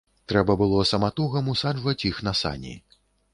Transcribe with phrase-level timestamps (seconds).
[0.31, 2.75] Трэба было саматугам усаджваць іх на сані.